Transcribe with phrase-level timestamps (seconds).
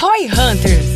[0.00, 0.86] Roy Hunters.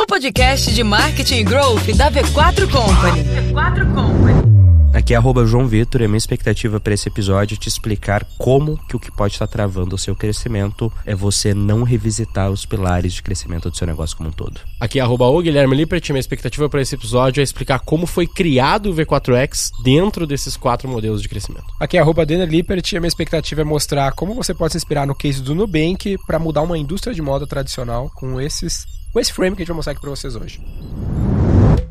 [0.00, 3.22] O podcast de marketing e growth da V4 Company.
[3.22, 4.15] V4 Company.
[5.06, 8.26] Aqui é arroba João Vitor e a minha expectativa para esse episódio é te explicar
[8.36, 12.66] como que o que pode estar travando o seu crescimento é você não revisitar os
[12.66, 14.60] pilares de crescimento do seu negócio como um todo.
[14.80, 18.04] Aqui é arroba o Guilherme Lippert e minha expectativa para esse episódio é explicar como
[18.04, 21.66] foi criado o V4X dentro desses quatro modelos de crescimento.
[21.78, 24.78] Aqui é arroba Denner Lippert e a minha expectativa é mostrar como você pode se
[24.78, 29.20] inspirar no case do Nubank para mudar uma indústria de moda tradicional com esses com
[29.20, 30.60] esse frame que a gente vai mostrar aqui para vocês hoje.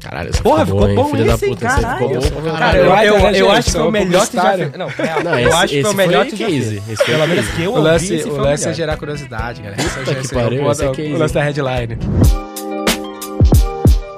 [0.06, 1.66] Caralho, essa Porra, ficou, ficou hein, bom filho esse, da puta.
[1.66, 2.22] caralho.
[2.22, 4.72] ficou pra Cara, eu, eu, né, eu acho que foi o melhor que já fez.
[4.78, 5.24] Não, real.
[5.24, 7.00] Não, eu esse- acho que foi o melhor foi que já fez.
[7.02, 9.82] Pelo menos que eu O ouvi, lance, esse o lance é gerar curiosidade, galera.
[9.82, 10.04] Esse é o
[11.10, 11.98] é o lance da headline.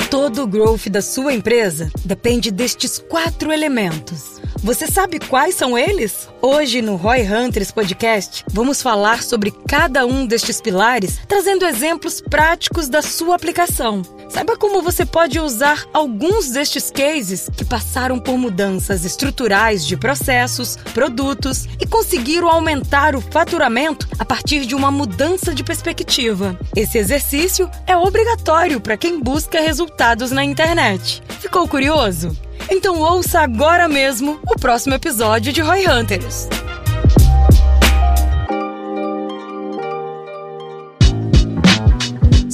[0.09, 4.41] Todo o growth da sua empresa depende destes quatro elementos.
[4.63, 6.27] Você sabe quais são eles?
[6.41, 12.89] Hoje no Roy Hunters Podcast, vamos falar sobre cada um destes pilares, trazendo exemplos práticos
[12.89, 14.01] da sua aplicação.
[14.29, 20.75] Saiba como você pode usar alguns destes cases que passaram por mudanças estruturais de processos,
[20.93, 26.57] produtos e conseguiram aumentar o faturamento a partir de uma mudança de perspectiva.
[26.75, 31.23] Esse exercício é obrigatório para quem busca resultados na internet.
[31.39, 32.35] Ficou curioso?
[32.69, 36.49] Então ouça agora mesmo o próximo episódio de Roy Hunters.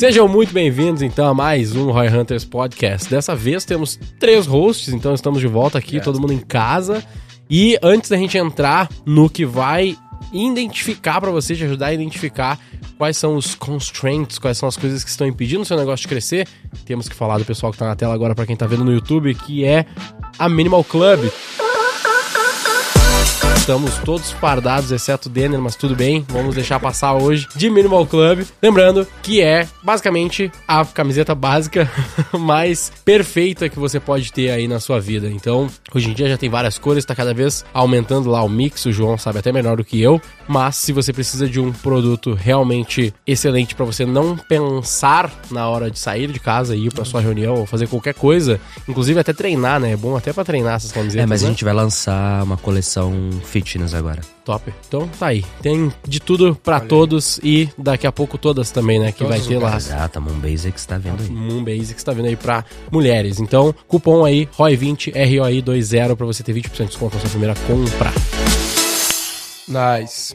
[0.03, 3.09] Sejam muito bem-vindos, então, a mais um Roy Hunters Podcast.
[3.09, 7.01] Dessa vez temos três hosts, então estamos de volta aqui, todo mundo em casa.
[7.49, 9.97] E antes da gente entrar no que vai
[10.33, 12.59] identificar para você, te ajudar a identificar
[12.97, 16.09] quais são os constraints, quais são as coisas que estão impedindo o seu negócio de
[16.09, 16.49] crescer,
[16.83, 18.91] temos que falar do pessoal que tá na tela agora para quem tá vendo no
[18.91, 19.85] YouTube, que é
[20.37, 21.31] a Minimal Club.
[23.63, 28.05] Estamos todos fardados, exceto o Denner, mas tudo bem, vamos deixar passar hoje de Minimal
[28.05, 28.45] Club.
[28.61, 31.89] Lembrando que é basicamente a camiseta básica
[32.37, 35.29] mais perfeita que você pode ter aí na sua vida.
[35.29, 38.85] Então, hoje em dia já tem várias cores, tá cada vez aumentando lá o mix,
[38.85, 40.21] o João sabe até melhor do que eu.
[40.47, 45.89] Mas se você precisa de um produto realmente excelente para você não pensar na hora
[45.89, 49.33] de sair de casa e ir pra sua reunião ou fazer qualquer coisa, inclusive até
[49.33, 49.91] treinar, né?
[49.91, 51.23] É bom até para treinar essas camisetas.
[51.23, 51.51] É, mas a né?
[51.51, 54.21] gente vai lançar uma coleção fitness agora.
[54.45, 54.73] Top.
[54.87, 55.45] Então tá aí.
[55.61, 59.11] Tem de tudo pra todos e daqui a pouco todas também, né?
[59.11, 59.75] Que Todos vai ter lá.
[59.75, 61.29] Exato, a Moon Basics tá vendo aí.
[61.29, 63.39] Moon Basics tá vindo aí pra mulheres.
[63.39, 68.11] Então, cupom aí, ROI20, ROI20 pra você ter 20% de desconto na sua primeira compra.
[69.67, 70.33] Nice.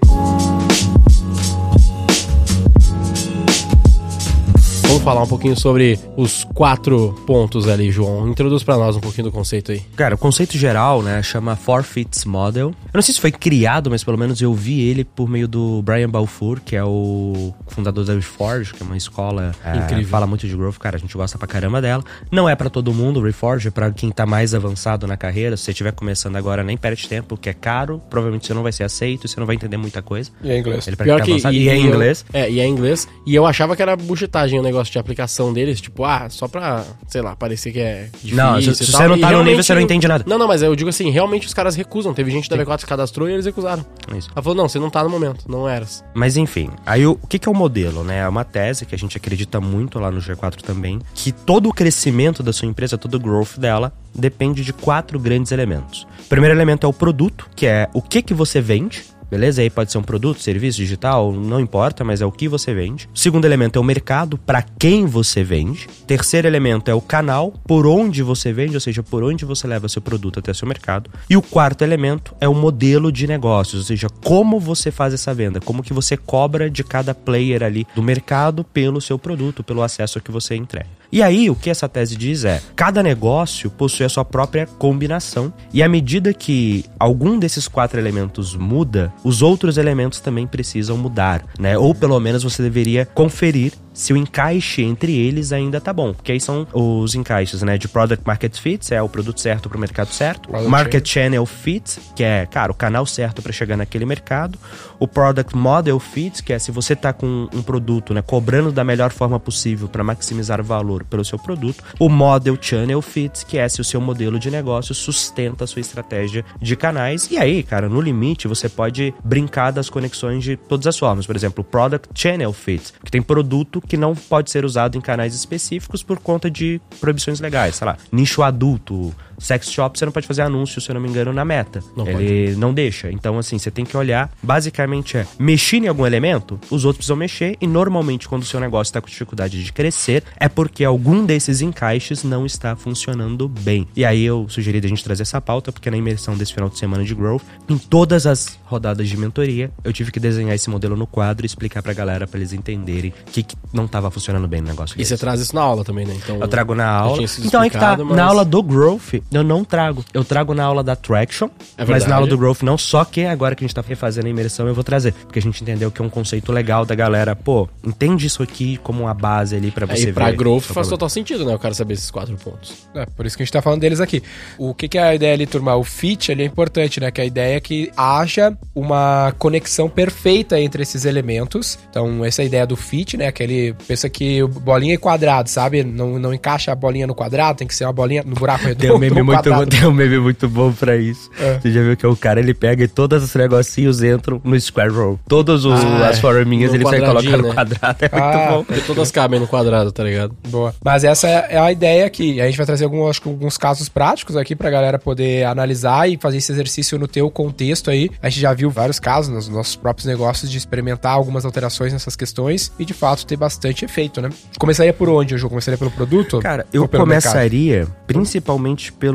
[4.88, 8.28] Vamos falar um pouquinho sobre os quatro pontos ali, João.
[8.28, 9.78] Introduz pra nós um pouquinho do conceito aí.
[9.94, 12.70] Cara, o conceito geral, né, chama Forfeits Model.
[12.70, 15.80] Eu não sei se foi criado, mas pelo menos eu vi ele por meio do
[15.82, 20.08] Brian Balfour, que é o fundador da Reforge, que é uma escola é, Incrível.
[20.08, 22.02] fala muito de growth, cara, a gente gosta pra caramba dela.
[22.28, 25.56] Não é pra todo mundo, Reforge é pra quem tá mais avançado na carreira.
[25.56, 28.72] Se você estiver começando agora, nem perde tempo, porque é caro, provavelmente você não vai
[28.72, 30.32] ser aceito, você não vai entender muita coisa.
[30.42, 30.88] E em inglês.
[30.88, 32.24] Ele é quem tá avançado, e, é em eu- inglês.
[32.32, 33.06] é, e é inglês.
[33.24, 35.80] E eu achava que era buchitagem o negócio de aplicação deles.
[35.80, 38.36] Tipo, ah, só pra, sei lá, parecer que é difícil.
[38.36, 40.24] Não, se- se você não E tá no nível, você não entende nada.
[40.26, 42.12] Não, não, mas eu digo assim, realmente os caras recusam.
[42.14, 43.84] Teve gente da V4 que cadastrou e eles recusaram.
[44.16, 44.30] Isso.
[44.34, 46.04] Ela falou, não, você não tá no momento, não eras.
[46.14, 48.18] Mas enfim, aí o, o que, que é o modelo, né?
[48.20, 51.72] É uma tese que a gente acredita muito lá no G4 também, que todo o
[51.72, 56.06] crescimento da sua empresa, todo o growth dela, depende de quatro grandes elementos.
[56.20, 59.04] O primeiro elemento é o produto, que é o que, que você vende.
[59.30, 59.60] Beleza?
[59.62, 63.08] Aí pode ser um produto, serviço, digital, não importa, mas é o que você vende.
[63.14, 65.86] O segundo elemento é o mercado, para quem você vende.
[66.02, 69.66] O terceiro elemento é o canal, por onde você vende, ou seja, por onde você
[69.66, 71.10] leva seu produto até seu mercado.
[71.28, 75.34] E o quarto elemento é o modelo de negócios, ou seja, como você faz essa
[75.34, 79.82] venda, como que você cobra de cada player ali do mercado pelo seu produto, pelo
[79.82, 80.97] acesso que você entrega.
[81.10, 85.52] E aí, o que essa tese diz é: cada negócio possui a sua própria combinação,
[85.72, 91.44] e à medida que algum desses quatro elementos muda, os outros elementos também precisam mudar,
[91.58, 91.78] né?
[91.78, 96.14] Ou pelo menos você deveria conferir se o encaixe entre eles ainda tá bom.
[96.14, 97.76] Porque aí são os encaixes, né?
[97.76, 100.48] De Product Market Fit, é o produto certo pro mercado certo.
[100.48, 104.56] Product Market Channel Fit, que é, cara, o canal certo para chegar naquele mercado.
[105.00, 108.84] O Product Model Fit, que é se você tá com um produto, né, cobrando da
[108.84, 111.82] melhor forma possível para maximizar o valor pelo seu produto.
[111.98, 115.80] O Model Channel Fit, que é se o seu modelo de negócio sustenta a sua
[115.80, 117.28] estratégia de canais.
[117.32, 121.26] E aí, cara, no limite, você pode brincar das conexões de todas as formas.
[121.26, 125.34] Por exemplo, Product Channel Fit, que tem produto que não pode ser usado em canais
[125.34, 130.26] específicos por conta de proibições legais, sei lá, nicho adulto, sex shop você não pode
[130.26, 131.82] fazer anúncio, se eu não me engano, na meta.
[131.96, 133.10] Não Ele não deixa.
[133.10, 134.30] Então, assim, você tem que olhar.
[134.42, 137.56] Basicamente é mexer em algum elemento, os outros precisam mexer.
[137.60, 141.60] E normalmente, quando o seu negócio está com dificuldade de crescer, é porque algum desses
[141.60, 143.86] encaixes não está funcionando bem.
[143.96, 146.78] E aí eu sugeri a gente trazer essa pauta, porque na imersão desse final de
[146.78, 150.96] semana de Growth, em todas as rodadas de mentoria, eu tive que desenhar esse modelo
[150.96, 154.46] no quadro e explicar pra galera pra eles entenderem o que, que não estava funcionando
[154.48, 155.20] bem no negócio E você deles.
[155.20, 156.14] traz isso na aula também, né?
[156.22, 157.22] Então, Eu trago na aula.
[157.44, 157.96] Então aí que tá.
[157.96, 160.04] mas- Na aula do Growth, eu não trago.
[160.12, 162.78] Eu trago na aula da Traction, É mas na aula do Growth não.
[162.78, 165.12] Só que agora que a gente tá refazendo a imersão, eu vou trazer.
[165.12, 167.34] Porque a gente entendeu que é um conceito legal da galera.
[167.36, 170.14] Pô, entende isso aqui como uma base ali pra você Aí ver.
[170.14, 170.90] pra growth faz problema.
[170.90, 171.54] total sentido, né?
[171.54, 172.88] Eu quero saber esses quatro pontos.
[172.94, 174.22] É, por isso que a gente tá falando deles aqui.
[174.56, 175.74] O que, que é a ideia ali, turma?
[175.76, 177.10] O fit ali é importante, né?
[177.10, 181.78] Que a ideia é que haja uma conexão perfeita entre esses elementos.
[181.90, 183.26] Então, essa é a ideia do fit, né?
[183.26, 183.74] Aquele.
[183.86, 185.82] Pensa que bolinha é quadrado, sabe?
[185.84, 189.17] Não, não encaixa a bolinha no quadrado, tem que ser uma bolinha no buraco redondo.
[189.18, 191.30] Tem um, meme muito tem um meme muito bom pra isso.
[191.40, 191.58] É.
[191.58, 194.90] Você já viu que o cara ele pega e todos os negocinhos entram no square
[194.92, 195.18] row.
[195.28, 197.54] Todos os, Ah, as forminhas no ele vai colocar no né?
[197.54, 197.98] quadrado.
[198.00, 198.64] É muito Ah, bom.
[198.64, 200.34] Porque todas cabem no quadrado, tá ligado?
[200.48, 200.74] Boa.
[200.84, 202.40] Mas essa é é a ideia aqui.
[202.40, 206.08] A gente vai trazer algum, acho que alguns casos práticos aqui pra galera poder analisar
[206.08, 208.10] e fazer esse exercício no teu contexto aí.
[208.22, 212.14] A gente já viu vários casos nos nossos próprios negócios de experimentar algumas alterações nessas
[212.16, 214.28] questões e de fato ter bastante efeito, né?
[214.58, 215.48] Começaria por onde, Ju?
[215.48, 216.38] Começaria pelo produto?
[216.40, 217.32] Cara, eu pelo mercado?
[217.32, 219.07] começaria principalmente pelo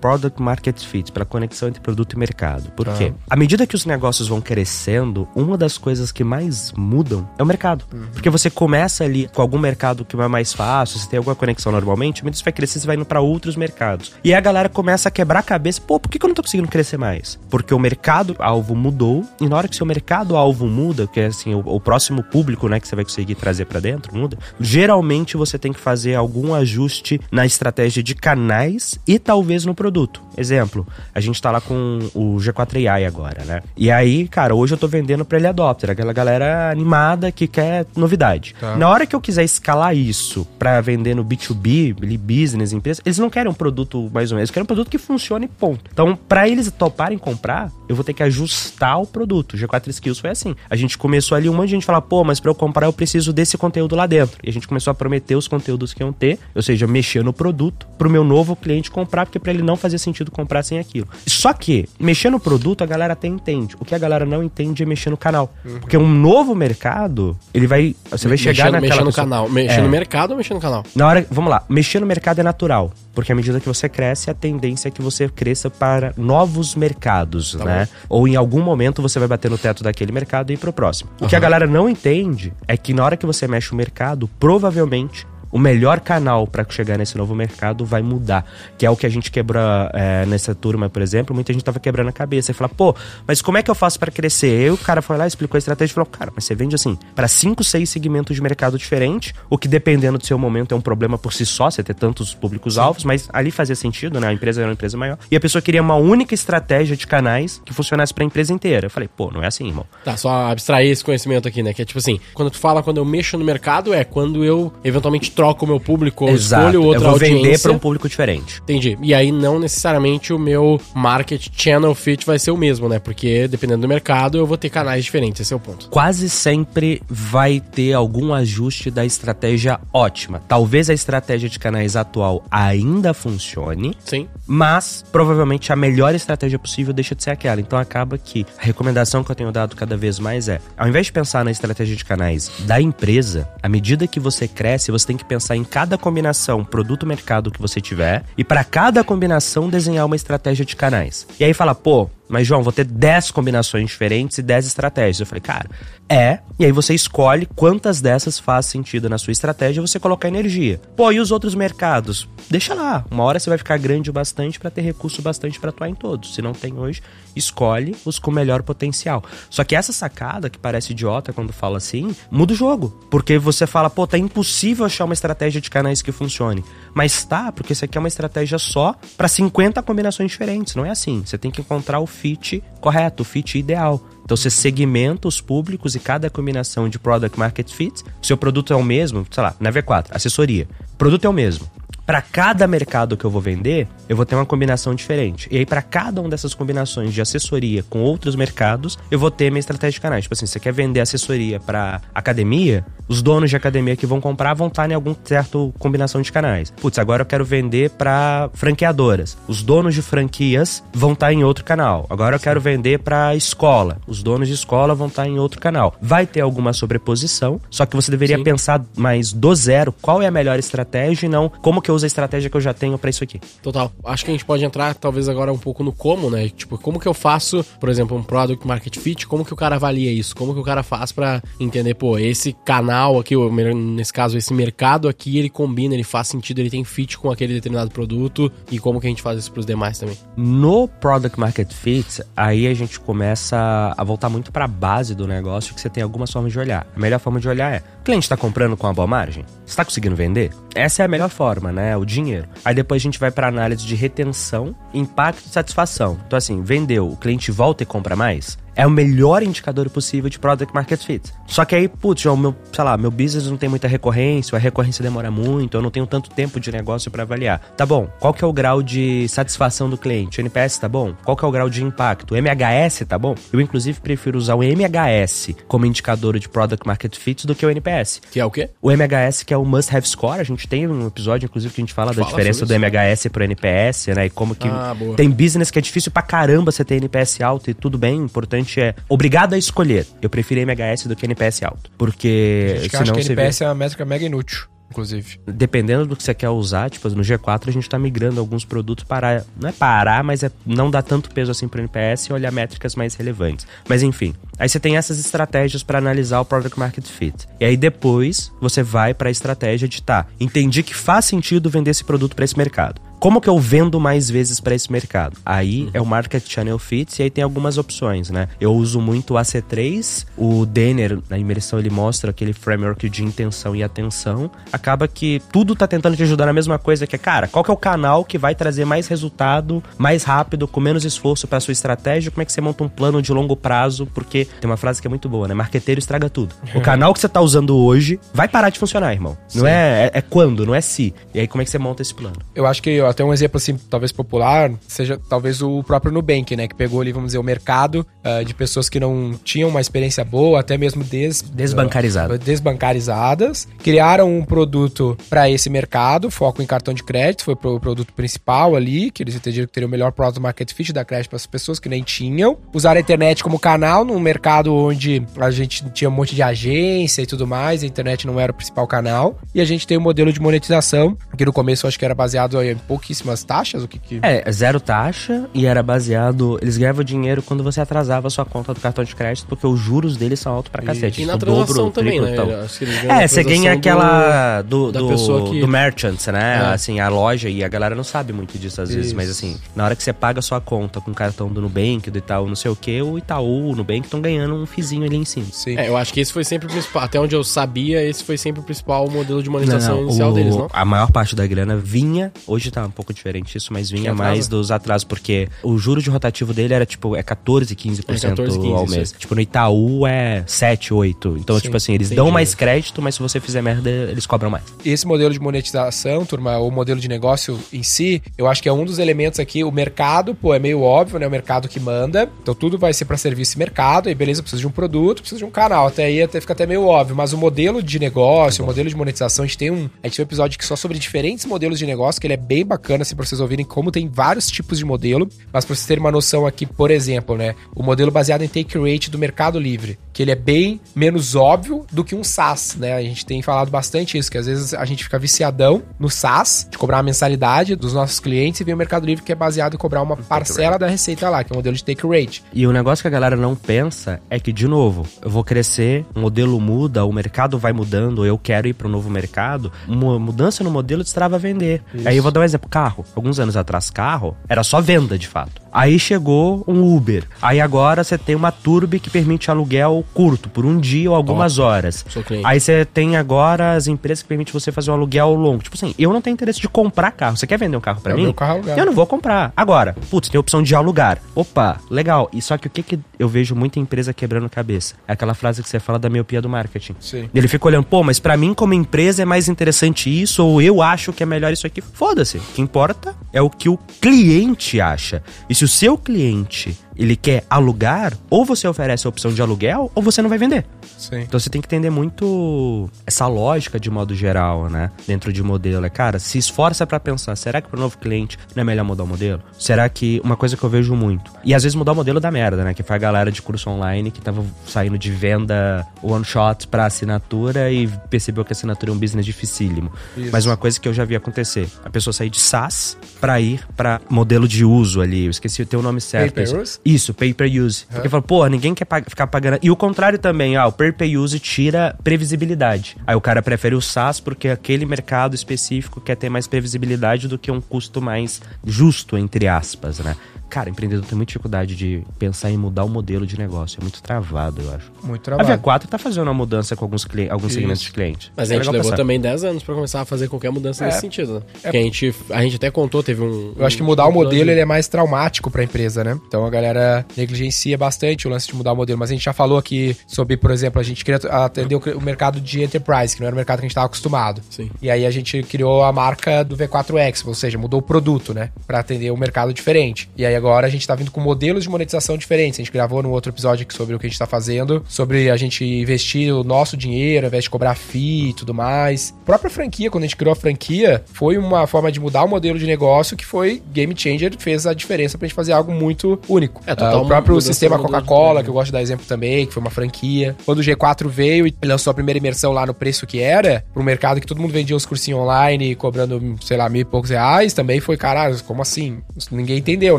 [0.00, 2.70] product market fit, pela conexão entre produto e mercado.
[2.72, 3.12] Por quê?
[3.28, 7.46] À medida que os negócios vão crescendo, uma das coisas que mais mudam é o
[7.46, 7.84] mercado.
[7.92, 8.06] Uhum.
[8.12, 11.72] Porque você começa ali com algum mercado que é mais fácil, você tem alguma conexão
[11.72, 14.12] normalmente, que você vai crescer, você vai indo pra outros mercados.
[14.22, 16.42] E aí a galera começa a quebrar a cabeça, pô, por que eu não tô
[16.42, 17.38] conseguindo crescer mais?
[17.50, 21.26] Porque o mercado alvo mudou, e na hora que seu mercado alvo muda, que é
[21.26, 25.36] assim, o, o próximo público, né, que você vai conseguir trazer pra dentro, muda, geralmente
[25.36, 30.22] você tem que fazer algum ajuste na estratégia de canais e talvez no produto.
[30.36, 33.62] Exemplo, a gente tá lá com o G4 AI agora, né?
[33.76, 37.86] E aí, cara, hoje eu tô vendendo pra ele adopter, aquela galera animada que quer
[37.96, 38.54] novidade.
[38.60, 38.76] Tá.
[38.76, 43.18] Na hora que eu quiser escalar isso pra vender no B2B, ali, business, empresa, eles
[43.18, 45.90] não querem um produto mais ou menos, eles querem um produto que funcione, ponto.
[45.92, 49.54] Então, pra eles toparem comprar, eu vou ter que ajustar o produto.
[49.54, 50.54] O G4 Skills foi assim.
[50.68, 52.92] A gente começou ali um monte de gente falar, pô, mas pra eu comprar eu
[52.92, 54.38] preciso desse conteúdo lá dentro.
[54.42, 57.32] E a gente começou a prometer os conteúdos que iam ter, ou seja, mexer no
[57.32, 61.06] produto pro meu novo cliente comprar, porque pra ele não fazia sentido comprar sem aquilo.
[61.26, 63.76] Só que, mexer no produto, a galera até entende.
[63.78, 65.52] O que a galera não entende é mexer no canal.
[65.80, 67.94] Porque um novo mercado, ele vai.
[68.10, 68.80] Você vai chegar mexer, naquela.
[68.80, 69.48] mexer no pessoa- canal.
[69.48, 69.82] Mexer É.
[69.82, 70.82] no mercado ou mexer no canal?
[70.96, 74.30] Na hora, vamos lá, mexer no mercado é natural, porque à medida que você cresce,
[74.30, 77.88] a tendência é que você cresça para novos mercados, né?
[78.08, 81.10] Ou em algum momento você vai bater no teto daquele mercado e ir pro próximo.
[81.20, 84.28] O que a galera não entende é que na hora que você mexe o mercado,
[84.38, 88.44] provavelmente o melhor canal para chegar nesse novo mercado vai mudar.
[88.76, 91.32] Que é o que a gente quebra é, nessa turma, por exemplo.
[91.32, 92.92] Muita gente tava quebrando a cabeça e fala, pô,
[93.24, 94.48] mas como é que eu faço para crescer?
[94.48, 96.98] Eu, o cara foi lá, explicou a estratégia e falou, cara, mas você vende assim,
[97.14, 100.80] para cinco, seis segmentos de mercado diferentes, o que dependendo do seu momento é um
[100.80, 104.26] problema por si só, você ter tantos públicos-alvos, mas ali fazia sentido, né?
[104.26, 105.18] A empresa era uma empresa maior.
[105.30, 108.86] E a pessoa queria uma única estratégia de canais que funcionasse para a empresa inteira.
[108.86, 109.86] Eu falei, pô, não é assim, irmão.
[110.04, 111.72] Tá, só abstrair esse conhecimento aqui, né?
[111.72, 114.72] Que é tipo assim, quando tu fala quando eu mexo no mercado, é quando eu
[114.82, 117.36] eventualmente troco o meu público ou escolho outra eu vou audiência.
[117.36, 118.60] vender para um público diferente.
[118.62, 118.98] Entendi.
[119.02, 122.98] E aí não necessariamente o meu market channel fit vai ser o mesmo, né?
[122.98, 125.88] Porque dependendo do mercado, eu vou ter canais diferentes, esse é o ponto.
[125.88, 130.42] quase sempre vai ter algum ajuste da estratégia ótima.
[130.48, 134.28] Talvez a estratégia de canais atual ainda funcione, Sim.
[134.46, 137.60] mas provavelmente a melhor estratégia possível deixa de ser aquela.
[137.60, 141.06] Então acaba que a recomendação que eu tenho dado cada vez mais é, ao invés
[141.06, 145.16] de pensar na estratégia de canais da empresa, à medida que você cresce, você tem
[145.16, 150.16] que pensar em cada combinação produto-mercado que você tiver e para cada combinação desenhar uma
[150.16, 151.26] estratégia de canais.
[151.38, 155.20] E aí fala, pô, mas João, vou ter 10 combinações diferentes e 10 estratégias.
[155.20, 155.68] Eu falei, cara,
[156.08, 156.38] é.
[156.58, 160.80] E aí você escolhe quantas dessas faz sentido na sua estratégia você colocar energia.
[160.96, 162.28] Pô, e os outros mercados?
[162.48, 163.04] Deixa lá.
[163.10, 165.94] Uma hora você vai ficar grande o bastante para ter recurso bastante para atuar em
[165.94, 166.34] todos.
[166.34, 167.02] Se não tem hoje,
[167.34, 169.22] escolhe os com melhor potencial.
[169.50, 172.90] Só que essa sacada, que parece idiota quando fala assim, muda o jogo.
[173.10, 176.64] Porque você fala, pô, tá impossível achar uma estratégia de canais que funcione.
[176.94, 180.76] Mas tá, porque isso aqui é uma estratégia só para 50 combinações diferentes.
[180.76, 181.22] Não é assim.
[181.26, 184.00] Você tem que encontrar o fit correto, o fit ideal.
[184.24, 188.02] Então você segmenta os públicos e cada combinação de product market fit.
[188.22, 190.68] Seu produto é o mesmo, sei lá, na V4, assessoria.
[190.94, 191.68] O produto é o mesmo.
[192.06, 195.48] Para cada mercado que eu vou vender, eu vou ter uma combinação diferente.
[195.50, 199.50] E aí, para cada uma dessas combinações de assessoria com outros mercados, eu vou ter
[199.50, 200.24] minha estratégia de canais.
[200.24, 204.54] Tipo assim, você quer vender assessoria para academia, Os donos de academia que vão comprar
[204.54, 206.70] vão estar em algum certo combinação de canais.
[206.70, 209.36] Putz, agora eu quero vender para franqueadoras.
[209.46, 212.06] Os donos de franquias vão estar em outro canal.
[212.08, 213.98] Agora eu quero vender para escola.
[214.06, 215.94] Os donos de escola vão estar em outro canal.
[216.00, 218.44] Vai ter alguma sobreposição, só que você deveria Sim.
[218.44, 222.04] pensar mais do zero qual é a melhor estratégia e não como que eu uso
[222.04, 223.40] a estratégia que eu já tenho para isso aqui.
[223.62, 223.92] Total.
[224.04, 226.48] Acho que a gente pode entrar, talvez, agora um pouco no como, né?
[226.48, 229.76] Tipo, como que eu faço, por exemplo, um Product Market Fit, como que o cara
[229.76, 230.34] avalia isso?
[230.34, 234.36] Como que o cara faz pra entender, pô, esse canal aqui, ou melhor, nesse caso,
[234.36, 238.50] esse mercado aqui, ele combina, ele faz sentido, ele tem fit com aquele determinado produto,
[238.70, 240.16] e como que a gente faz isso pros demais também?
[240.36, 245.26] No Product Market Fit, aí a gente começa a voltar muito para a base do
[245.26, 246.86] negócio que você tem algumas formas de olhar.
[246.94, 249.44] A melhor forma de olhar é: o cliente está comprando com uma boa margem?
[249.66, 250.50] Está conseguindo vender?
[250.74, 251.83] Essa é a melhor forma, né?
[251.96, 252.48] O dinheiro.
[252.64, 256.18] Aí depois a gente vai para análise de retenção, impacto e satisfação.
[256.26, 258.58] Então assim, vendeu, o cliente volta e compra mais?
[258.76, 261.32] É o melhor indicador possível de Product Market Fit.
[261.46, 264.58] Só que aí, putz, o meu, sei lá, meu business não tem muita recorrência, a
[264.58, 267.60] recorrência demora muito, eu não tenho tanto tempo de negócio para avaliar.
[267.76, 270.38] Tá bom, qual que é o grau de satisfação do cliente?
[270.38, 271.14] O NPS tá bom?
[271.24, 272.32] Qual que é o grau de impacto?
[272.34, 273.34] O MHS tá bom?
[273.52, 277.70] Eu, inclusive, prefiro usar o MHS como indicador de Product Market Fit do que o
[277.70, 278.20] NPS.
[278.30, 278.70] Que é o quê?
[278.82, 281.80] O MHS, que é o Must Have Score, a gente tem um episódio, inclusive, que
[281.80, 282.74] a gente fala, da Fala diferença do.
[282.74, 284.26] MHS pro NPS, né?
[284.26, 285.14] E como que Ah, boa.
[285.16, 288.22] tem business que é difícil pra caramba você ter NPS alto e tudo bem.
[288.24, 288.28] O
[288.64, 290.06] importante é obrigado a escolher.
[290.20, 291.90] Eu prefiro MHS do que NPS alto.
[291.96, 295.40] Porque Acho que, acho senão que você NPS é uma métrica mega inútil, inclusive.
[295.46, 298.64] vê, dependendo do que você quer usar, tipo, no G4 a gente tá migrando alguns
[298.64, 299.44] produtos para.
[299.60, 302.96] Não é parar, mas é não dar tanto peso assim pro NPS e olhar métricas
[302.96, 303.66] mais relevantes.
[303.88, 304.34] Mas enfim.
[304.58, 307.46] Aí você tem essas estratégias para analisar o Product Market Fit.
[307.60, 311.90] E aí depois você vai para a estratégia de tá, entendi que faz sentido vender
[311.90, 313.00] esse produto para esse mercado.
[313.24, 315.38] Como que eu vendo mais vezes para esse mercado?
[315.46, 318.48] Aí é o Market Channel Fits e aí tem algumas opções, né?
[318.60, 323.74] Eu uso muito o AC3, o Denner, na imersão ele mostra aquele framework de intenção
[323.74, 324.50] e atenção.
[324.70, 327.70] Acaba que tudo tá tentando te ajudar na mesma coisa que é, cara, qual que
[327.70, 331.72] é o canal que vai trazer mais resultado, mais rápido, com menos esforço para sua
[331.72, 332.30] estratégia?
[332.30, 334.04] Como é que você monta um plano de longo prazo?
[334.04, 335.54] Porque tem uma frase que é muito boa, né?
[335.54, 336.54] Marqueteiro estraga tudo.
[336.74, 339.34] O canal que você tá usando hoje vai parar de funcionar, irmão.
[339.54, 341.14] Não é, é, é quando, não é se.
[341.32, 342.36] E aí como é que você monta esse plano?
[342.54, 346.54] Eu acho que ó, até um exemplo assim, talvez popular, seja talvez o próprio Nubank,
[346.56, 346.68] né?
[346.68, 350.24] Que pegou ali, vamos dizer, o mercado ah, de pessoas que não tinham uma experiência
[350.24, 352.34] boa, até mesmo des, Desbancarizado.
[352.34, 357.80] ah, desbancarizadas, criaram um produto para esse mercado, foco em cartão de crédito, foi pro
[357.80, 361.30] produto principal ali, que eles entenderam que teria o melhor product market fit da crédito
[361.30, 362.56] para as pessoas que nem tinham.
[362.72, 367.22] Usaram a internet como canal num mercado onde a gente tinha um monte de agência
[367.22, 369.38] e tudo mais, a internet não era o principal canal.
[369.54, 372.14] E a gente tem o modelo de monetização, que no começo eu acho que era
[372.14, 374.20] baseado em pouquíssimas taxas, o que que...
[374.22, 376.58] É, zero taxa e era baseado.
[376.62, 379.80] Eles ganhavam dinheiro quando você atrasava a sua conta do cartão de crédito, porque os
[379.80, 381.22] juros deles são altos pra cacete.
[381.22, 382.32] E na o transação dobro, também, triplo, né?
[382.52, 382.64] então.
[382.64, 386.26] Acho que eles ganham É, na você ganha aquela do, do, pessoa que- do merchant,
[386.28, 386.58] né?
[386.62, 386.74] É.
[386.74, 389.16] Assim, a loja e a galera não sabe muito disso às vezes, Isso.
[389.16, 392.10] mas assim, na hora que você paga a sua conta com o cartão do Nubank,
[392.10, 395.16] do Itaú, não sei o que, o Itaú, o Nubank estão ganhando um fizinho ali
[395.16, 395.46] em cima.
[395.52, 395.76] Sim.
[395.78, 397.02] É, eu acho que esse foi sempre o principal.
[397.02, 400.34] Até onde eu sabia, esse foi sempre o principal modelo de monetização Não, inicial o-
[400.34, 400.68] deles, não?
[400.72, 404.48] A maior parte da grana vinha, hoje tá um pouco diferente isso, mas vinha mais
[404.48, 408.58] dos atrasos, porque o juro de rotativo dele era tipo, é 14, 15% É 14,
[408.58, 409.14] 15, ao mês.
[409.16, 411.36] Tipo, no Itaú é 7, 8.
[411.38, 412.16] Então, Sim, tipo assim, eles entendi.
[412.16, 414.64] dão mais crédito, mas se você fizer merda, eles cobram mais.
[414.84, 418.72] Esse modelo de monetização, turma, o modelo de negócio em si, eu acho que é
[418.72, 419.64] um dos elementos aqui.
[419.64, 421.26] O mercado, pô, é meio óbvio, né?
[421.26, 422.28] O mercado que manda.
[422.42, 424.10] Então tudo vai ser para serviço e mercado.
[424.10, 425.86] E beleza, precisa de um produto, precisa de um canal.
[425.86, 427.16] Até aí até fica até meio óbvio.
[427.16, 429.88] Mas o modelo de negócio, o modelo de monetização, a gente tem um.
[430.02, 432.38] A gente tem um episódio que só sobre diferentes modelos de negócio, que ele é
[432.38, 435.28] bem bacana, assim, pra vocês ouvirem como tem vários tipos de modelo.
[435.52, 437.54] Mas pra vocês terem uma noção aqui, por exemplo, né?
[437.74, 441.84] O modelo baseado em take rate do Mercado Livre, que ele é bem menos óbvio
[441.92, 442.94] do que um SaaS, né?
[442.94, 446.68] A gente tem falado bastante isso, que às vezes a gente fica viciadão no SaaS,
[446.70, 449.74] de cobrar uma mensalidade dos nossos clientes, e vem o Mercado Livre que é baseado
[449.74, 452.44] em cobrar uma parcela da receita lá, que é o modelo de take rate.
[452.52, 456.06] E o negócio que a galera não pensa é que, de novo, eu vou crescer,
[456.14, 459.72] o modelo muda, o mercado vai mudando, eu quero ir para um novo mercado.
[459.88, 461.82] Uma mudança no modelo destrava vender.
[462.04, 463.04] Aí eu vou dar um exemplo: carro.
[463.16, 465.63] Alguns anos atrás, carro era só venda de fato.
[465.74, 467.24] Aí chegou um Uber.
[467.42, 471.58] Aí agora você tem uma Turbi que permite aluguel curto, por um dia ou algumas
[471.58, 472.04] horas.
[472.08, 472.46] Sou cliente.
[472.46, 475.64] Aí você tem agora as empresas que permitem você fazer um aluguel longo.
[475.64, 477.36] Tipo assim, eu não tenho interesse de comprar carro.
[477.36, 478.32] Você quer vender um carro pra É mim?
[478.76, 479.52] Eu não vou comprar.
[479.56, 481.18] Agora, putz, tem a opção de alugar.
[481.34, 482.30] Opa, legal.
[482.32, 484.94] E só que o que, que eu vejo muita empresa quebrando cabeça?
[485.08, 486.94] É aquela frase que você fala da miopia do marketing.
[487.00, 487.28] Sim.
[487.34, 490.80] Ele fica olhando, pô, mas pra mim como empresa é mais interessante isso, ou eu
[490.80, 491.80] acho que é melhor isso aqui.
[491.80, 492.38] Foda-se.
[492.38, 495.20] O que importa é o que o cliente acha.
[495.50, 499.90] E se o seu cliente ele quer alugar, ou você oferece a opção de aluguel,
[499.94, 500.64] ou você não vai vender.
[500.98, 501.20] Sim.
[501.20, 504.90] Então você tem que entender muito essa lógica de modo geral, né?
[505.06, 505.84] Dentro de modelo.
[505.84, 508.84] É, cara, se esforça para pensar, será que para o novo cliente não é melhor
[508.84, 509.42] mudar o modelo?
[509.58, 512.30] Será que uma coisa que eu vejo muito, e às vezes mudar o modelo da
[512.30, 512.74] merda, né?
[512.74, 516.86] Que foi a galera de curso online que tava saindo de venda one shot para
[516.86, 519.92] assinatura e percebeu que a assinatura é um business dificílimo.
[520.16, 520.30] Isso.
[520.32, 523.66] Mas uma coisa que eu já vi acontecer, a pessoa sair de SaaS para ir
[523.76, 526.34] para modelo de uso ali, eu esqueci o teu nome certo.
[526.34, 526.44] Per
[526.84, 527.14] Isso.
[527.14, 527.86] pay per use.
[527.90, 529.58] Porque fala, pô, ninguém quer pag- ficar pagando.
[529.62, 532.96] E o contrário também, ah, o pay per use tira previsibilidade.
[533.06, 537.38] Aí o cara prefere o SaaS porque aquele mercado específico quer ter mais previsibilidade do
[537.38, 540.16] que um custo mais justo, entre aspas, né?
[540.50, 543.78] Cara, empreendedor tem muita dificuldade de pensar em mudar o modelo de negócio.
[543.80, 544.92] É muito travado, eu acho.
[545.02, 545.58] Muito A trabalho.
[545.60, 547.54] V4 tá fazendo uma mudança com alguns, alguns Isso.
[547.54, 548.32] segmentos de cliente.
[548.36, 548.96] Mas É a gente levou pensar.
[548.96, 550.88] também 10 anos pra começar a fazer qualquer mudança É.
[550.88, 551.40] nesse sentido, né?
[551.54, 551.60] É.
[551.62, 553.52] Porque a gente, a gente até contou, teve um...
[553.56, 555.64] Eu acho que um- mudar um o modelo plano- ele é mais traumático para a
[555.64, 556.16] empresa, né?
[556.28, 556.73] Então a galera
[557.16, 558.98] negligencia bastante o lance de mudar o modelo.
[558.98, 562.40] Mas a gente já falou aqui sobre, por exemplo, a gente queria atender o mercado
[562.40, 564.42] de enterprise, que não era o mercado que a gente estava acostumado.
[564.50, 564.70] Sim.
[564.80, 568.50] E aí a gente criou a marca do V4X, ou seja, mudou o produto, né?
[568.66, 570.08] Para atender um mercado diferente.
[570.16, 572.58] E aí agora a gente tá vindo com modelos de monetização diferentes.
[572.58, 575.30] A gente gravou no outro episódio aqui sobre o que a gente tá fazendo, sobre
[575.30, 579.14] a gente investir o nosso dinheiro ao invés de cobrar FII e tudo mais.
[579.22, 582.28] A própria franquia, quando a gente criou a franquia, foi uma forma de mudar o
[582.28, 586.20] modelo de negócio que foi game changer, fez a diferença pra gente fazer algo muito
[586.28, 586.62] único.
[586.66, 589.46] É, total Ah, o próprio mudança sistema Coca-Cola, que eu gosto de dar exemplo também,
[589.46, 590.36] que foi uma franquia.
[590.44, 593.82] Quando o G4 veio e lançou a primeira imersão lá no preço que era, pro
[593.82, 597.52] mercado que todo mundo vendia os cursinhos online, cobrando, sei lá, mil e poucos reais,
[597.52, 598.98] também foi, caralho, como assim?
[599.30, 599.98] Ninguém entendeu,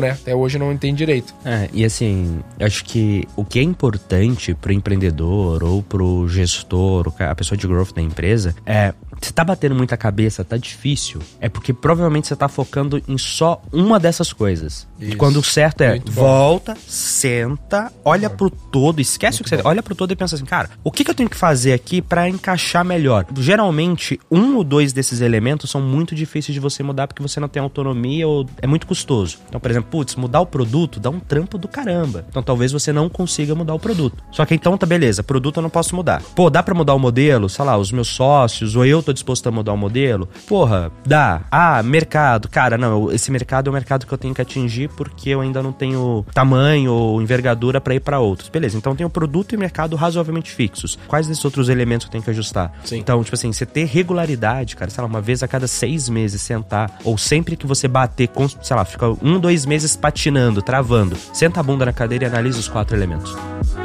[0.00, 0.10] né?
[0.10, 1.34] Até hoje não entende direito.
[1.44, 7.12] É, e assim, eu acho que o que é importante pro empreendedor ou pro gestor,
[7.18, 8.92] a pessoa de growth da empresa, é.
[9.26, 13.60] Se tá batendo muita cabeça, tá difícil, é porque provavelmente você tá focando em só
[13.72, 14.86] uma dessas coisas.
[15.00, 15.16] E Isso.
[15.16, 16.22] quando o certo é Muito bom.
[16.22, 19.60] volta, senta, olha pro todo, esquece o que você.
[19.64, 22.00] Olha pro todo e pensa assim, cara, o que, que eu tenho que fazer aqui
[22.00, 23.26] pra encaixar melhor?
[23.36, 27.48] Geralmente, um ou dois desses elementos são muito difíceis de você mudar porque você não
[27.48, 29.38] tem autonomia ou é muito custoso.
[29.48, 32.24] Então, por exemplo, putz, mudar o produto dá um trampo do caramba.
[32.28, 34.22] Então, talvez você não consiga mudar o produto.
[34.30, 36.22] Só que então, tá beleza, produto eu não posso mudar.
[36.36, 37.48] Pô, dá pra mudar o modelo?
[37.48, 40.28] Sei lá, os meus sócios ou eu tô disposto a mudar o modelo?
[40.46, 41.42] Porra, dá.
[41.50, 42.48] Ah, mercado.
[42.48, 45.62] Cara, não, esse mercado é o mercado que eu tenho que atingir porque eu ainda
[45.62, 48.48] não tenho tamanho ou envergadura pra ir pra outros.
[48.48, 50.98] Beleza, então tem o produto e mercado razoavelmente fixos.
[51.08, 52.72] Quais desses outros elementos eu tenho que ajustar?
[52.84, 52.98] Sim.
[52.98, 56.42] Então, tipo assim, você ter regularidade, cara, sei lá, uma vez a cada seis meses
[56.42, 61.16] sentar, ou sempre que você bater, com, sei lá, fica um, dois meses patinando, travando,
[61.32, 63.34] senta a bunda na cadeira e analisa os quatro elementos.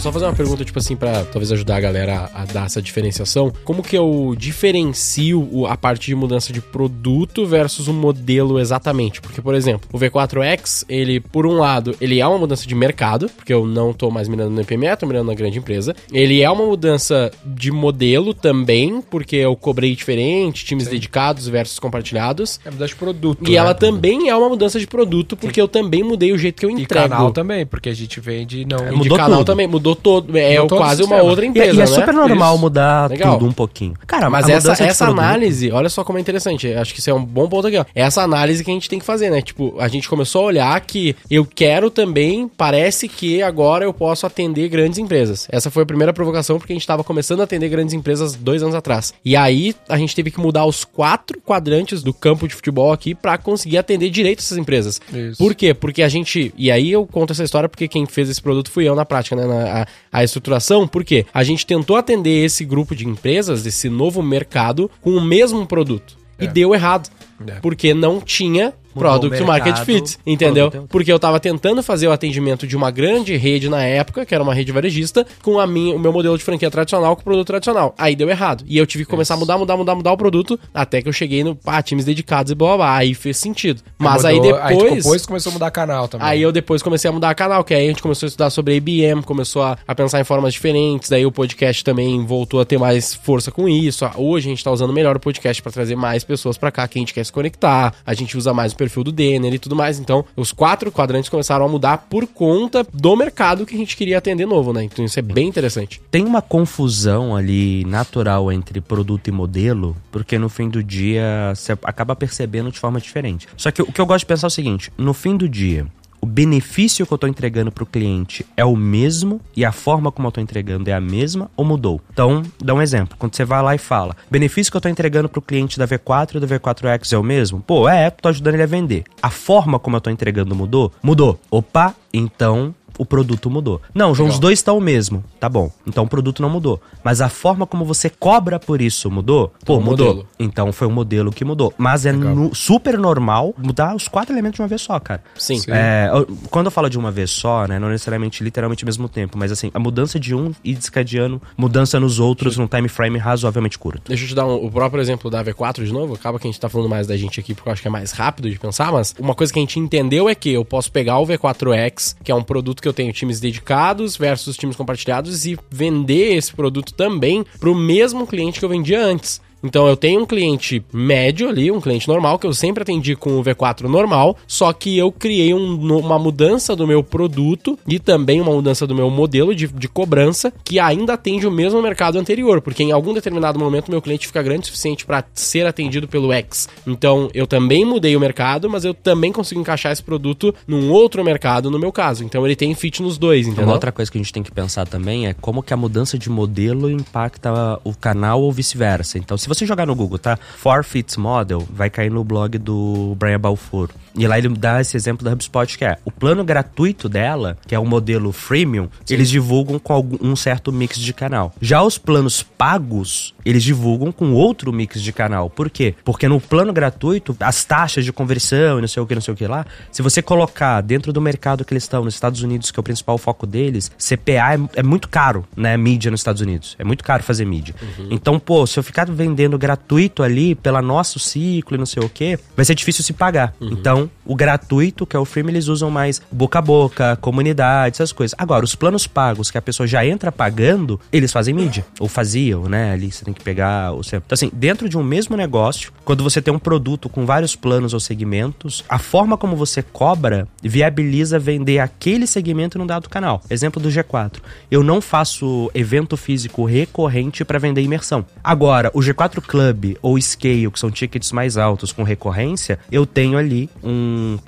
[0.03, 2.81] só fazer uma pergunta, tipo assim, pra talvez ajudar a galera a, a dar essa
[2.81, 3.51] diferenciação.
[3.63, 9.21] Como que eu diferencio o- a parte de mudança de produto versus um modelo exatamente?
[9.21, 13.29] Porque, por exemplo, o V4X, ele, por um lado, ele é uma mudança de mercado,
[13.29, 15.95] porque eu não tô mais mirando no PME, tô mirando na grande empresa.
[16.11, 22.59] Ele é uma mudança de modelo também, porque eu cobrei diferente, times dedicados versus compartilhados.
[22.65, 23.47] É mudança de produto.
[23.47, 23.55] E né?
[23.57, 26.69] ela também é uma mudança de produto, porque eu também mudei o jeito que eu
[26.69, 27.09] E entrego.
[27.09, 28.85] canal também, porque a gente vende não.
[28.87, 29.47] E de Mudou canal tudo.
[29.47, 30.37] também, mudou todo.
[30.37, 31.85] É Mudou todo quase o uma outra E, empresa, e é né?
[31.87, 32.61] super normal Isso.
[32.61, 33.33] mudar Legal.
[33.37, 33.93] tudo um pouquinho.
[34.07, 36.73] Cara, Mas essa, essa análise, olha só como é interessante.
[36.73, 37.85] Acho que isso é um bom ponto aqui, ó.
[37.95, 39.41] Essa análise que a gente tem que fazer, né?
[39.41, 44.25] Tipo, a gente começou a olhar que eu quero também, parece que agora eu posso
[44.25, 45.47] atender grandes empresas.
[45.51, 48.61] Essa foi a primeira provocação, porque a gente estava começando a atender grandes empresas dois
[48.63, 49.13] anos atrás.
[49.23, 53.13] E aí a gente teve que mudar os quatro quadrantes do campo de futebol aqui
[53.15, 55.01] para conseguir atender direito essas empresas.
[55.13, 55.37] Isso.
[55.37, 55.73] Por quê?
[55.73, 56.53] Porque a gente.
[56.57, 59.35] E aí eu conto essa história porque quem fez esse produto fui eu na prática,
[59.35, 59.45] né?
[59.45, 60.87] Na, a, a estruturação.
[60.87, 61.25] Por quê?
[61.33, 66.17] A gente tentou atender esse grupo de empresas, esse novo mercado, com o mesmo produto.
[66.39, 66.47] E É.
[66.47, 67.09] deu errado.
[67.47, 67.53] É.
[67.61, 70.69] Porque não tinha Product Market Fit, entendeu?
[70.69, 70.89] produto.
[70.89, 74.43] Porque eu tava tentando fazer o atendimento de uma grande rede na época, que era
[74.43, 77.47] uma rede varejista, com a minha, o meu modelo de franquia tradicional com o produto
[77.47, 77.93] tradicional.
[77.97, 78.63] Aí deu errado.
[78.67, 81.13] E eu tive que começar a mudar, mudar, mudar, mudar o produto, até que eu
[81.13, 82.97] cheguei no pá, times dedicados e blá blá blá.
[82.97, 83.81] Aí fez sentido.
[83.97, 84.95] Mas aí Mudou, Aí depois.
[85.03, 86.27] depois começou a mudar canal também.
[86.27, 88.75] Aí eu depois comecei a mudar canal, que aí a gente começou a estudar sobre
[88.75, 92.77] IBM, começou a, a pensar em formas diferentes, daí o podcast também voltou a ter
[92.77, 94.05] mais força com isso.
[94.05, 96.87] Ah, Hoje a gente tá usando melhor o podcast para trazer mais pessoas para cá
[96.87, 99.59] que a gente quer se conectar, a gente usa mais o perfil do Denner e
[99.59, 99.99] tudo mais.
[99.99, 104.17] Então, os quatro quadrantes começaram a mudar por conta do mercado que a gente queria
[104.17, 104.83] atender novo, né?
[104.83, 106.01] Então isso é bem interessante.
[106.11, 111.71] Tem uma confusão ali natural entre produto e modelo, porque no fim do dia você
[111.83, 113.47] acaba percebendo de forma diferente.
[113.55, 115.87] Só que o que eu gosto de pensar é o seguinte: no fim do dia,
[116.23, 120.29] o benefício que eu tô entregando pro cliente é o mesmo e a forma como
[120.29, 121.99] eu tô entregando é a mesma ou mudou?
[122.13, 123.17] Então, dá um exemplo.
[123.19, 126.35] Quando você vai lá e fala, benefício que eu tô entregando pro cliente da V4
[126.35, 127.59] e do V4X é o mesmo?
[127.59, 129.03] Pô, é, tô ajudando ele a vender.
[129.21, 130.93] A forma como eu tô entregando mudou?
[131.03, 131.37] Mudou.
[131.51, 133.81] Opa, então o produto mudou.
[133.93, 135.23] Não, João, os dois estão o mesmo.
[135.39, 135.71] Tá bom.
[135.85, 136.81] Então o produto não mudou.
[137.03, 139.47] Mas a forma como você cobra por isso mudou?
[139.65, 140.07] Pô, Então, o mudou.
[140.07, 140.27] modelo.
[140.39, 141.73] Então foi o modelo que mudou.
[141.77, 142.35] Mas é Legal.
[142.35, 145.23] nu- super normal mudar os quatro elementos de uma vez só, cara.
[145.35, 145.57] Sim.
[145.57, 145.71] Sim.
[145.71, 146.09] É,
[146.49, 149.51] quando eu falo de uma vez só, né, não necessariamente literalmente ao mesmo tempo, mas
[149.51, 154.03] assim, a mudança de um e descadeando mudança nos outros num time frame razoavelmente curto.
[154.07, 156.13] Deixa eu te dar um- o próprio exemplo da V4 de novo.
[156.13, 157.91] Acaba que a gente tá falando mais da gente aqui porque eu acho que é
[157.91, 160.91] mais rápido de pensar, mas uma coisa que a gente entendeu é que eu posso
[160.91, 165.45] pegar o V4X, que é um produto que eu tenho times dedicados versus times compartilhados,
[165.45, 169.41] e vender esse produto também pro mesmo cliente que eu vendia antes.
[169.63, 173.39] Então eu tenho um cliente médio ali, um cliente normal, que eu sempre atendi com
[173.39, 178.41] o V4 normal, só que eu criei um- uma mudança do meu produto e também
[178.41, 182.61] uma mudança do meu modelo de, de cobrança, que ainda atende o mesmo mercado anterior,
[182.61, 186.31] porque em algum determinado momento meu cliente fica grande o suficiente para ser atendido pelo
[186.33, 186.67] X.
[186.85, 191.23] Então eu também mudei o mercado, mas eu também consigo encaixar esse produto num outro
[191.23, 192.23] mercado no meu caso.
[192.23, 193.65] Então ele tem fit nos dois, entendeu?
[193.65, 196.17] Uma outra coisa que a gente tem que pensar também é como que a mudança
[196.17, 199.17] de modelo impacta o canal ou vice-versa.
[199.17, 200.37] Então, se você jogar no Google, tá?
[200.37, 203.89] Forfeits Model, vai cair no blog do Brian Balfour.
[204.15, 207.73] E lá ele dá esse exemplo da HubSpot, que é o plano gratuito dela, que
[207.73, 211.53] é o modelo freemium, eles divulgam com algum, um certo mix de canal.
[211.61, 215.49] Já os planos pagos, eles divulgam com outro mix de canal.
[215.49, 215.95] Por quê?
[216.03, 219.33] Porque no plano gratuito, as taxas de conversão e não sei o que, não sei
[219.33, 222.71] o que lá, se você colocar dentro do mercado que eles estão, nos Estados Unidos,
[222.71, 225.75] que é o principal foco deles, CPA é, é muito caro, né?
[225.77, 226.75] Mídia nos Estados Unidos.
[226.77, 227.75] É muito caro fazer mídia.
[228.09, 232.09] Então, pô, se eu ficar vendendo gratuito ali, pela nosso ciclo e não sei o
[232.09, 233.53] que, vai ser difícil se pagar.
[233.59, 238.11] Então, o gratuito, que é o freemium, eles usam mais boca a boca, comunidade, essas
[238.11, 238.35] coisas.
[238.37, 241.85] Agora, os planos pagos, que a pessoa já entra pagando, eles fazem mídia.
[241.99, 242.93] Ou faziam, né?
[242.93, 244.17] Ali você tem que pegar o seu.
[244.17, 247.93] Então, assim, dentro de um mesmo negócio, quando você tem um produto com vários planos
[247.93, 253.41] ou segmentos, a forma como você cobra viabiliza vender aquele segmento num dado canal.
[253.49, 254.37] Exemplo do G4.
[254.69, 258.25] Eu não faço evento físico recorrente para vender imersão.
[258.43, 263.37] Agora, o G4 Club ou Scale, que são tickets mais altos com recorrência, eu tenho
[263.37, 263.92] ali um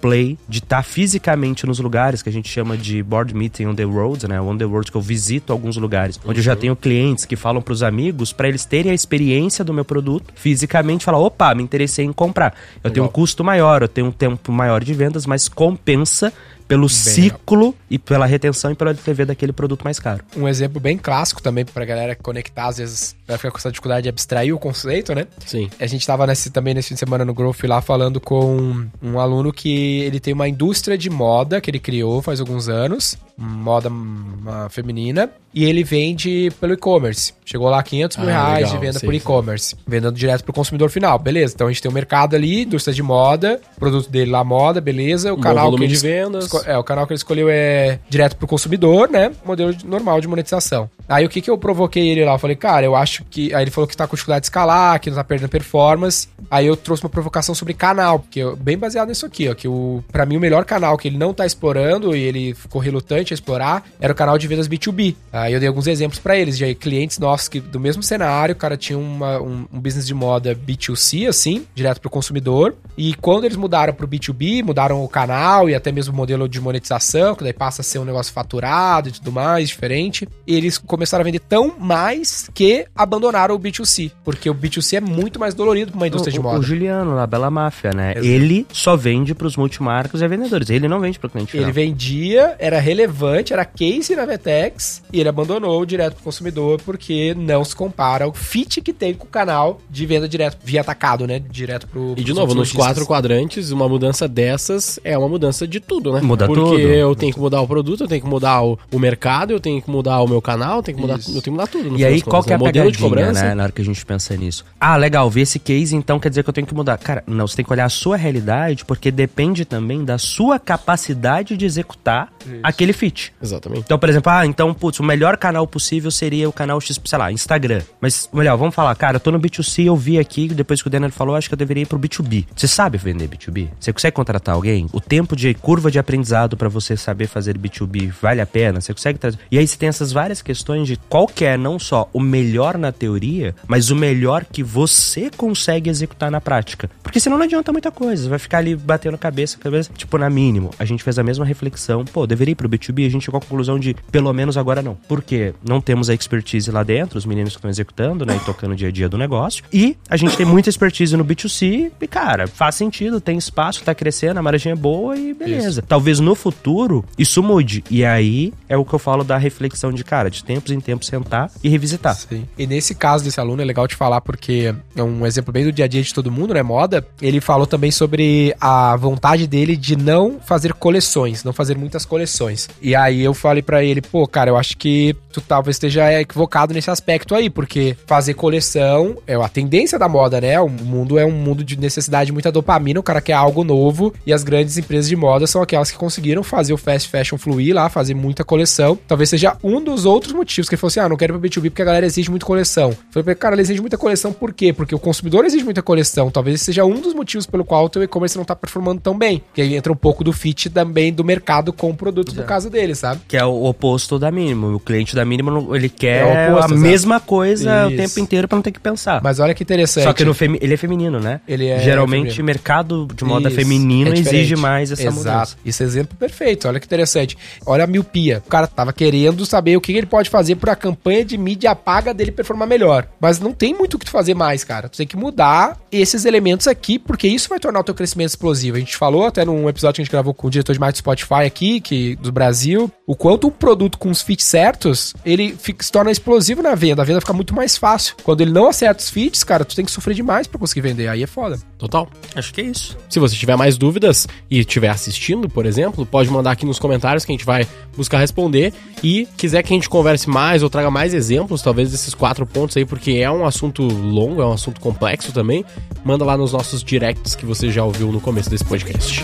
[0.02, 3.84] play de estar fisicamente nos lugares que a gente chama de board meeting on the
[3.84, 4.40] road, né?
[4.40, 7.62] On the road que eu visito alguns lugares, onde eu já tenho clientes que falam
[7.62, 12.06] pros amigos para eles terem a experiência do meu produto fisicamente, falar, opa, me interessei
[12.06, 12.56] em comprar.
[12.84, 16.32] Eu tenho um custo maior, eu tenho um tempo maior de vendas, mas compensa
[16.68, 20.24] pelo ciclo e pela retenção e pela LTV daquele produto mais caro.
[20.36, 24.04] Um exemplo bem clássico também pra galera conectar, às vezes vai ficar com essa dificuldade
[24.04, 25.26] de abstrair o conceito, né?
[25.46, 25.70] Sim.
[25.80, 29.20] A gente tava nesse, também nesse fim de semana no Growth lá falando com um
[29.20, 33.90] aluno que ele tem uma indústria de moda que ele criou faz alguns anos, moda
[33.90, 37.34] uma feminina, e ele vende pelo e-commerce.
[37.46, 40.54] Chegou lá 500 mil Ah, reais legal, de venda sei, por e-commerce, vendendo direto pro
[40.54, 41.18] consumidor final.
[41.18, 44.82] Beleza, então a gente tem o mercado ali, indústria de moda, produto dele lá, moda,
[44.82, 45.34] beleza.
[45.34, 46.46] O Um canal volume que de ele vendas.
[46.46, 49.32] esco- É, o canal que ele escolheu é direto pro consumidor, né?
[49.46, 50.90] Modelo de- normal de monetização.
[51.08, 52.34] Aí o que que eu provoquei ele lá?
[52.34, 53.54] Eu falei, cara, eu acho que.
[53.54, 56.28] Aí ele falou que tá com dificuldade de escalar, que não tá perdendo performance.
[56.50, 59.54] Aí eu trouxe uma provocação sobre canal, porque eu, bem baseado nisso aqui, ó.
[59.56, 62.82] Que o, pra mim o melhor canal que ele não tá explorando e ele ficou
[62.82, 65.16] relutante a explorar era o canal de vendas B2B.
[65.32, 68.58] Aí eu dei alguns exemplos pra eles de clientes nossos que do mesmo cenário, o
[68.58, 72.76] cara tinha uma- um, um business de moda B2C, assim, direto pro consumidor.
[72.98, 76.60] E quando eles mudaram pro B2B, mudaram o canal e até mesmo o modelo de
[76.62, 80.28] monetização, que daí passa a ser um negócio faturado e tudo mais, diferente.
[80.48, 84.12] Eles começaram a vender tão mais que abandonaram o B2C.
[84.24, 86.60] Porque o B2C é muito mais dolorido pra uma indústria de o, moda.
[86.60, 88.12] o Juliano, lá, Bela Máfia, né?
[88.12, 88.26] Exato.
[88.26, 90.70] Ele só vende pros multimarcas e vendedores.
[90.70, 91.66] Ele não vende pro cliente final.
[91.66, 97.36] Ele vendia, era relevante, era case na Vetex e ele abandonou direto pro consumidor porque
[97.38, 101.28] não se compara ao fit que tem com o canal de venda direto, via atacado,
[101.28, 101.40] né?
[101.40, 102.14] Direto pro.
[102.18, 106.22] E de novo, nos quatro quadrantes, uma mudança dessas é uma mudança de tudo, né?
[106.22, 106.80] Muda Porque tudo.
[106.80, 109.82] eu tenho que mudar o produto, eu tenho que mudar o, o mercado, eu tenho
[109.82, 111.98] que mudar o meu canal, eu tenho que mudar, eu tenho que mudar tudo.
[111.98, 112.92] E aí, qual que é a né?
[112.98, 113.44] De cobrança?
[113.44, 113.56] né?
[113.56, 114.66] Na hora que a gente pensa nisso.
[114.80, 116.98] Ah, legal, vi esse case, então quer dizer que eu tenho que mudar.
[116.98, 121.58] Cara, não, você tem que olhar a sua realidade, porque depende também da sua capacidade
[121.58, 122.32] de executar
[122.64, 123.34] aquele fit.
[123.42, 123.84] Exatamente.
[123.86, 127.20] Então, por exemplo, ah, então, putz, o melhor canal possível seria o canal X, sei
[127.20, 127.82] lá, Instagram.
[128.00, 130.92] Mas, melhor, vamos falar, cara, eu tô no B2C, eu vi aqui, depois que o
[130.92, 132.46] Denner falou, acho que eu deveria ir pro B2B.
[132.56, 133.70] Você sabe vender B2B?
[133.80, 134.88] Você consegue contratar alguém?
[134.92, 138.82] O tempo de curva de aprendizado pra você saber fazer B2B vale a pena?
[138.82, 139.40] Você consegue trazer.
[139.52, 142.78] E aí você tem essas várias questões de qual que é não só o melhor
[142.86, 146.90] na teoria, mas o melhor que você consegue executar na prática.
[147.02, 149.92] Porque senão não adianta muita coisa, vai ficar ali batendo cabeça, cabeça.
[149.96, 153.10] Tipo, na mínimo, a gente fez a mesma reflexão, pô, deveria ir pro B2B, a
[153.10, 154.96] gente chegou à conclusão de pelo menos agora não.
[155.08, 158.72] Porque não temos a expertise lá dentro, os meninos que estão executando, né, e tocando
[158.72, 159.64] o dia a dia do negócio.
[159.72, 163.96] E a gente tem muita expertise no B2C e, cara, faz sentido, tem espaço, tá
[163.96, 165.80] crescendo, a margem é boa e beleza.
[165.80, 165.82] Isso.
[165.84, 167.84] Talvez no futuro isso mude.
[167.90, 171.08] E aí é o que eu falo da reflexão de, cara, de tempos em tempos
[171.08, 172.16] sentar e revisitar.
[172.16, 172.46] Sim.
[172.58, 175.72] E nesse caso desse aluno é legal te falar porque é um exemplo bem do
[175.72, 176.62] dia a dia de todo mundo, né?
[176.62, 177.06] Moda.
[177.22, 182.68] Ele falou também sobre a vontade dele de não fazer coleções, não fazer muitas coleções.
[182.82, 186.74] E aí eu falei para ele, pô, cara, eu acho que tu talvez esteja equivocado
[186.74, 190.60] nesse aspecto aí, porque fazer coleção é a tendência da moda, né?
[190.60, 194.14] O mundo é um mundo de necessidade de muita dopamina, o cara quer algo novo
[194.26, 197.74] e as grandes empresas de moda são aquelas que conseguiram fazer o fast fashion fluir
[197.74, 198.98] lá, fazer muita coleção.
[199.08, 201.50] Talvez seja um dos outros motivos que ele falou assim: ah, não quero ir pro
[201.50, 202.65] B2B porque a galera exige muito coleção.
[203.14, 204.74] Eu falei, cara, ela exige muita coleção por quê?
[204.74, 206.30] Porque o consumidor exige muita coleção.
[206.32, 209.42] Talvez seja um dos motivos pelo qual o teu e-commerce não tá performando tão bem.
[209.54, 212.70] Que aí entra um pouco do fit também do mercado com o produto no caso
[212.70, 213.22] dele, sabe?
[213.28, 214.76] Que é o oposto da mínimo.
[214.76, 217.94] O cliente da mínimo, ele quer é oposto, a mesma coisa Isso.
[217.94, 219.22] o tempo inteiro para não ter que pensar.
[219.24, 220.04] Mas olha que interessante.
[220.04, 221.42] Só que no femi ele é feminino, né?
[221.48, 222.46] Ele é Geralmente feminino.
[222.46, 223.58] mercado de moda Isso.
[223.58, 225.16] feminino é exige mais essa Exato.
[225.18, 225.58] mudança.
[225.64, 226.68] Isso é exemplo perfeito.
[226.68, 227.38] Olha que interessante.
[227.66, 228.42] Olha a miopia.
[228.46, 231.76] O cara tava querendo saber o que ele pode fazer para a campanha de mídia
[231.76, 233.08] paga dele performar melhor.
[233.20, 234.88] Mas não tem muito o que tu fazer mais, cara.
[234.88, 238.78] Tu tem que mudar esses elementos aqui, porque isso vai tornar o teu crescimento explosivo.
[238.78, 241.02] A gente falou até num episódio que a gente gravou com o diretor de marketing
[241.02, 245.56] do Spotify aqui, que do Brasil, o quanto um produto com os fits certos, ele
[245.58, 247.02] fica, se torna explosivo na venda.
[247.02, 248.16] A venda fica muito mais fácil.
[248.24, 251.08] Quando ele não acerta os fits, cara, tu tem que sofrer demais para conseguir vender.
[251.08, 251.58] Aí é foda.
[251.78, 252.08] Total.
[252.36, 252.98] Acho que é isso.
[253.10, 257.24] Se você tiver mais dúvidas e estiver assistindo, por exemplo, pode mandar aqui nos comentários
[257.24, 258.74] que a gente vai buscar responder.
[259.04, 262.76] E quiser que a gente converse mais ou traga mais exemplos, talvez desses quatro pontos
[262.76, 265.64] aí, porque é um assunto longo, é um assunto complexo também,
[266.04, 269.24] manda lá nos nossos directs que você já ouviu no começo desse podcast.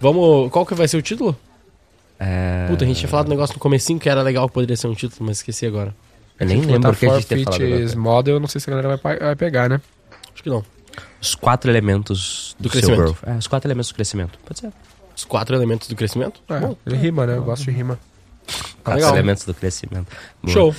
[0.00, 0.50] Vamos.
[0.50, 1.36] Qual que vai ser o título?
[2.18, 2.66] É...
[2.68, 4.94] Puta, a gente tinha falado um negócio no comecinho que era legal, poderia ser um
[4.94, 5.94] título, mas esqueci agora.
[6.38, 7.98] Eu nem lembro o que a gente ter falado.
[7.98, 9.80] Model, não sei se a galera vai, vai pegar, né?
[10.32, 10.64] Acho que não.
[11.20, 13.16] Os quatro elementos do, do crescimento.
[13.26, 14.38] É, os quatro elementos do crescimento.
[14.44, 14.72] Pode ser.
[15.20, 16.40] Os quatro elementos do crescimento?
[16.48, 17.36] É, Bom, ele rima, né?
[17.36, 17.98] Eu gosto de rima.
[18.82, 19.14] Quatro legal.
[19.14, 20.06] elementos do crescimento.
[20.42, 20.54] Boa.
[20.54, 20.74] Show.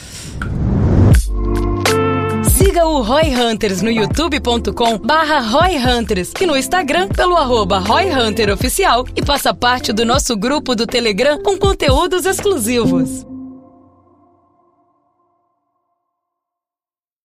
[2.49, 8.09] Siga o Roy Hunters no youtube.com barra Roy Hunters e no Instagram pelo arroba Roy
[8.09, 13.23] Hunter Oficial e faça parte do nosso grupo do Telegram com conteúdos exclusivos.